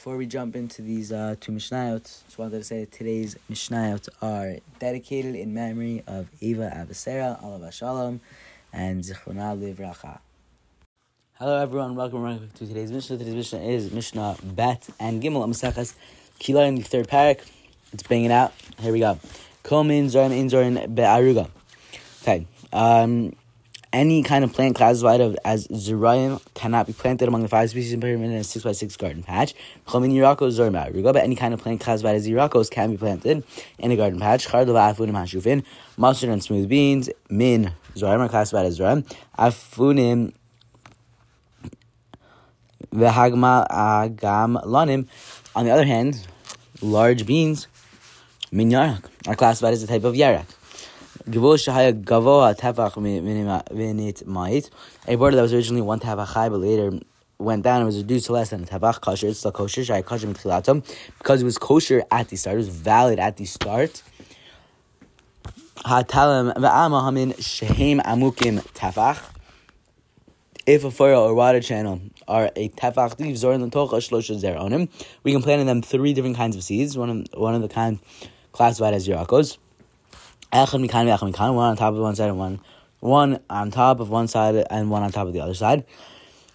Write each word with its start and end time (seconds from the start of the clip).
before 0.00 0.16
we 0.16 0.24
jump 0.24 0.56
into 0.56 0.80
these 0.80 1.12
uh, 1.12 1.34
two 1.40 1.52
Mishnayot, 1.52 2.04
just 2.24 2.38
wanted 2.38 2.56
to 2.56 2.64
say 2.64 2.80
that 2.80 2.90
today's 2.90 3.36
Mishnayot 3.50 4.08
are 4.22 4.56
dedicated 4.78 5.34
in 5.34 5.52
memory 5.52 6.02
of 6.06 6.30
Ava 6.40 6.72
Abehsera, 6.74 7.38
Alav 7.44 7.70
Shalom, 7.70 8.22
and 8.72 9.04
Zichrona 9.04 9.54
Livracha. 9.54 10.20
Hello 11.34 11.60
everyone, 11.60 11.96
welcome, 11.96 12.22
welcome 12.22 12.48
to 12.54 12.66
today's 12.66 12.90
Mishnah. 12.90 13.18
Today's 13.18 13.34
Mishnah 13.34 13.58
is 13.58 13.92
Mishnah 13.92 14.38
Bet 14.42 14.88
and 14.98 15.22
Gimel 15.22 15.46
Amaseches 15.46 15.92
Kila 16.38 16.64
in 16.64 16.76
the 16.76 16.82
third 16.82 17.06
parak. 17.06 17.46
Let's 17.92 18.02
bring 18.04 18.24
it 18.24 18.30
out. 18.30 18.54
Here 18.78 18.94
we 18.94 19.00
go. 19.00 19.18
Kol 19.64 19.84
min 19.84 20.06
zorin 20.06 20.32
in 20.32 20.48
zorin 20.48 20.94
be'aruga. 20.94 21.50
Okay. 22.22 22.46
Um, 22.72 23.36
any 23.92 24.22
kind 24.22 24.44
of 24.44 24.52
plant 24.52 24.76
classified 24.76 25.20
as 25.44 25.66
zerayim 25.68 26.40
cannot 26.54 26.86
be 26.86 26.92
planted 26.92 27.28
among 27.28 27.42
the 27.42 27.48
five 27.48 27.70
species 27.70 27.92
in 27.92 28.00
pyramid 28.00 28.30
in 28.30 28.36
a 28.36 28.44
six 28.44 28.64
by 28.64 28.72
six 28.72 28.96
garden 28.96 29.22
patch. 29.22 29.54
Chol 29.86 30.02
min 30.02 30.12
yirakos 30.12 30.58
zorin 30.58 30.72
be'aruga. 30.72 31.12
But 31.12 31.24
any 31.24 31.36
kind 31.36 31.52
of 31.54 31.60
plant 31.60 31.80
classified 31.80 32.14
as 32.14 32.28
yirakos 32.28 32.70
can 32.70 32.92
be 32.92 32.96
planted 32.96 33.42
in 33.78 33.90
a 33.90 33.96
garden 33.96 34.20
patch. 34.20 34.46
Chard 34.46 34.68
afunim 34.68 35.12
hashufin. 35.12 35.64
Mustard 35.96 36.30
and 36.30 36.42
smooth 36.42 36.68
beans. 36.68 37.10
Min 37.28 37.72
zorim 37.94 38.20
are 38.20 38.28
classified 38.28 38.66
as 38.66 38.78
zorim. 38.78 39.04
Afunim 39.38 40.34
V'hagam 42.92 44.62
lanim. 44.64 45.06
On 45.54 45.64
the 45.64 45.70
other 45.70 45.84
hand, 45.84 46.26
large 46.80 47.26
beans, 47.26 47.68
min 48.50 48.70
yarak, 48.70 49.04
are 49.26 49.36
classified 49.36 49.74
as 49.74 49.82
a 49.82 49.86
type 49.86 50.04
of 50.04 50.14
yarak. 50.14 50.46
A 51.26 51.30
border 55.16 55.36
that 55.36 55.42
was 55.42 55.52
originally 55.52 55.82
one 55.82 56.00
tefach 56.00 56.26
high, 56.26 56.48
but 56.48 56.60
later 56.60 56.98
went 57.38 57.62
down 57.62 57.76
and 57.78 57.86
was 57.86 57.98
reduced 57.98 58.26
to 58.26 58.32
less 58.32 58.50
than 58.50 58.62
a 58.62 58.66
tefach 58.66 59.00
kosher. 59.00 59.28
It's 59.28 59.40
still 59.40 59.52
kosher. 59.52 60.02
Kosher 60.02 60.26
because 61.18 61.42
it 61.42 61.44
was 61.44 61.58
kosher 61.58 62.04
at 62.10 62.28
the 62.28 62.36
start. 62.36 62.54
It 62.54 62.58
was 62.58 62.68
valid 62.68 63.18
at 63.18 63.36
the 63.36 63.44
start. 63.44 64.02
If 70.66 70.84
a 70.84 70.90
furrow 70.90 71.24
or 71.24 71.34
water 71.34 71.60
channel 71.60 72.00
are 72.28 72.50
a 72.56 72.68
tefach 72.70 73.16
shlosha 73.16 74.48
we 75.22 75.32
can 75.32 75.42
plant 75.42 75.60
in 75.60 75.66
them 75.66 75.82
three 75.82 76.14
different 76.14 76.36
kinds 76.36 76.56
of 76.56 76.62
seeds. 76.62 76.96
One 76.96 77.10
of 77.10 77.26
one 77.34 77.54
of 77.54 77.62
the 77.62 77.68
kind 77.68 77.98
classified 78.52 78.94
as 78.94 79.06
yirakos. 80.52 81.54
One 81.54 81.70
on 81.70 81.76
top 81.76 81.94
of 81.94 82.00
one 82.00 82.14
side 82.16 82.28
and 82.28 82.38
one 82.38 82.60
one 83.00 83.40
on 83.48 83.70
top 83.70 84.00
of 84.00 84.10
one 84.10 84.28
side 84.28 84.66
and 84.70 84.90
one 84.90 85.02
on 85.02 85.10
top 85.10 85.26
of 85.26 85.32
the 85.32 85.40
other 85.40 85.54
side. 85.54 85.84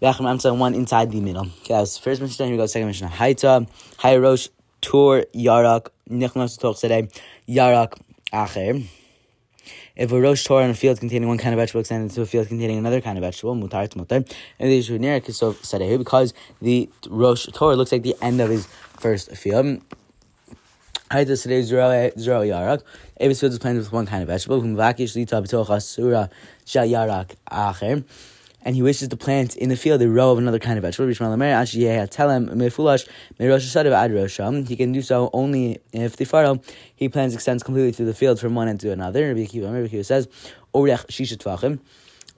One 0.00 0.74
inside 0.74 1.10
the 1.10 1.20
middle. 1.20 1.46
Okay, 1.46 1.74
that's 1.74 1.98
first 1.98 2.20
mission. 2.20 2.46
Here 2.46 2.54
we 2.54 2.58
go. 2.58 2.66
Second 2.66 2.86
mission. 2.86 3.08
Haita, 3.08 3.68
Hayrosh, 3.98 4.48
Tur, 4.80 5.24
Yarak, 5.34 5.88
Nichnas 6.08 6.56
Toch 6.58 6.76
Yarak, 7.48 7.98
Acher. 8.32 8.86
If 9.96 10.12
a 10.12 10.20
rosh 10.20 10.44
Torah 10.44 10.64
in 10.64 10.70
a 10.70 10.74
field 10.74 11.00
containing 11.00 11.28
one 11.28 11.38
kind 11.38 11.52
of 11.52 11.58
vegetable 11.58 11.80
extended 11.80 12.12
to 12.12 12.22
a 12.22 12.26
field 12.26 12.46
containing 12.46 12.78
another 12.78 13.00
kind 13.00 13.18
of 13.18 13.24
vegetable, 13.24 13.56
mutar 13.56 13.88
mutar. 13.88 14.24
And 14.60 14.70
the 14.70 14.80
generic 14.80 15.28
is 15.28 15.38
so 15.38 15.54
said 15.54 15.80
because 15.98 16.32
the 16.62 16.88
rosh 17.10 17.46
Torah 17.46 17.74
looks 17.74 17.90
like 17.90 18.04
the 18.04 18.14
end 18.22 18.40
of 18.40 18.48
his 18.48 18.68
first 19.00 19.32
field. 19.32 19.82
Haita 21.10 21.40
today 21.40 21.62
zero 21.62 22.10
zero 22.18 22.42
yarak. 22.42 22.82
Avis 23.18 23.40
field 23.40 23.52
is 23.52 23.58
planted 23.58 23.78
with 23.78 23.92
one 23.92 24.04
kind 24.04 24.22
of 24.22 24.28
vegetable. 24.28 24.60
Kumvakish 24.60 25.16
lita 25.16 25.36
b'tocha 25.36 25.80
sura 25.80 26.28
shal 26.66 26.86
yarak 26.86 27.34
acher 27.50 28.04
and 28.62 28.76
he 28.76 28.82
wishes 28.82 29.08
to 29.08 29.16
plant 29.16 29.56
in 29.56 29.70
the 29.70 29.76
field 29.76 30.02
a 30.02 30.08
row 30.08 30.32
of 30.32 30.38
another 30.38 30.58
kind 30.58 30.76
of 30.76 30.82
vegetable. 30.82 31.08
He 31.08 31.14
can 34.76 34.92
do 34.92 35.00
so 35.00 35.30
only 35.32 35.78
if 35.94 36.16
the 36.16 36.24
furrow 36.26 36.60
he 36.94 37.08
plants 37.08 37.34
extends 37.34 37.62
completely 37.62 37.92
through 37.92 38.04
the 38.06 38.14
field 38.14 38.38
from 38.38 38.54
one 38.54 38.68
end 38.68 38.80
to 38.80 38.92
another. 38.92 39.28
Rabbi 39.28 39.46
Akiva 39.46 40.04
says, 40.04 40.28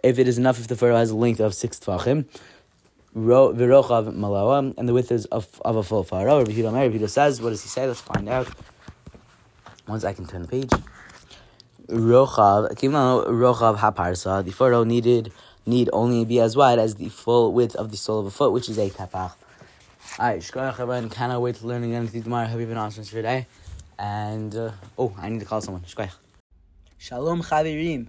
If 0.04 0.18
it 0.20 0.28
is 0.28 0.38
enough 0.38 0.60
if 0.60 0.68
the 0.68 0.76
furrow 0.76 0.94
has 0.94 1.10
a 1.10 1.16
length 1.16 1.40
of 1.40 1.54
six 1.54 1.80
tefachim, 1.80 2.26
v'rochav 3.16 4.14
malawa, 4.14 4.74
and 4.76 4.88
the 4.88 4.92
width 4.92 5.12
is 5.12 5.26
of, 5.26 5.60
of 5.64 5.76
a 5.76 5.82
full 5.82 6.04
furrow. 6.04 6.38
Rabbi 6.38 6.52
Akiva 6.52 7.08
says, 7.08 7.40
what 7.40 7.50
does 7.50 7.62
he 7.62 7.68
say? 7.68 7.86
Let's 7.86 8.00
find 8.00 8.28
out. 8.28 8.48
Once 9.86 10.04
I 10.04 10.12
can 10.12 10.26
turn 10.26 10.42
the 10.42 10.48
page. 10.48 10.70
Rochav, 11.88 12.70
Rochav 12.72 13.78
haparsa, 13.78 14.44
the 14.44 14.52
furrow 14.52 14.84
needed 14.84 15.32
need 15.66 15.90
only 15.92 16.24
be 16.24 16.40
as 16.40 16.56
wide 16.56 16.78
as 16.78 16.94
the 16.94 17.08
full 17.08 17.52
width 17.52 17.74
of 17.76 17.90
the 17.90 17.96
sole 17.96 18.20
of 18.20 18.26
a 18.26 18.30
foot, 18.30 18.52
which 18.52 18.68
is 18.68 18.78
a 18.78 18.88
tefach. 18.88 19.32
Alright, 20.18 20.40
shkoyach 20.40 20.72
everyone, 20.72 21.08
cannot 21.10 21.40
wait 21.42 21.56
to 21.56 21.66
learn 21.66 21.84
again 21.84 22.02
with 22.02 22.14
you 22.14 22.22
tomorrow. 22.22 22.46
Hope 22.46 22.60
you've 22.60 22.68
been 22.68 22.78
awesome 22.78 23.04
for 23.04 23.12
today. 23.12 23.46
And, 23.98 24.54
uh, 24.54 24.72
oh, 24.98 25.14
I 25.18 25.28
need 25.28 25.40
to 25.40 25.46
call 25.46 25.60
someone. 25.60 25.82
Shkoyach. 25.82 26.14
Shalom 26.98 27.42
chavirim. 27.42 28.06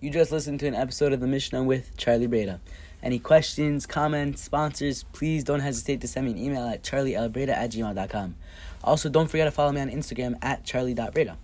You 0.00 0.10
just 0.10 0.32
listened 0.32 0.60
to 0.60 0.66
an 0.66 0.74
episode 0.74 1.12
of 1.12 1.20
the 1.20 1.26
Mishnah 1.26 1.62
with 1.62 1.96
Charlie 1.96 2.26
Breda. 2.26 2.60
Any 3.02 3.18
questions, 3.18 3.84
comments, 3.84 4.42
sponsors, 4.42 5.02
please 5.12 5.42
don't 5.42 5.60
hesitate 5.60 6.00
to 6.02 6.08
send 6.08 6.26
me 6.26 6.32
an 6.32 6.38
email 6.38 6.68
at 6.68 6.82
charlielbreda 6.82 7.48
at 7.48 7.70
gmail.com. 7.72 8.36
Also, 8.84 9.08
don't 9.08 9.28
forget 9.28 9.46
to 9.46 9.50
follow 9.50 9.72
me 9.72 9.80
on 9.80 9.90
Instagram 9.90 10.36
at 10.42 10.64
charlie.breda. 10.64 11.36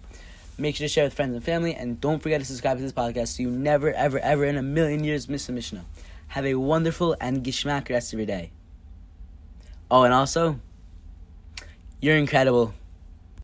Make 0.56 0.76
sure 0.76 0.84
to 0.84 0.88
share 0.88 1.04
with 1.04 1.14
friends 1.14 1.34
and 1.34 1.44
family, 1.44 1.74
and 1.74 2.00
don't 2.00 2.20
forget 2.22 2.41
to 2.41 2.46
subscribe 2.46 2.76
to 2.78 2.82
this 2.82 2.92
podcast 2.92 3.36
so 3.36 3.42
you 3.42 3.50
never, 3.50 3.92
ever, 3.92 4.19
ever 4.19 4.44
in 4.44 4.56
a 4.56 4.62
million 4.62 5.04
years 5.04 5.28
miss 5.28 5.48
a 5.48 5.52
Mishnah. 5.52 5.84
Have 6.28 6.46
a 6.46 6.54
wonderful 6.54 7.16
and 7.20 7.42
gishmak 7.44 7.88
rest 7.88 8.12
of 8.12 8.19
your 8.19 8.26
day. 8.26 8.50
Oh, 9.90 10.02
and 10.02 10.12
also, 10.12 10.60
you're 12.00 12.16
incredible. 12.16 12.75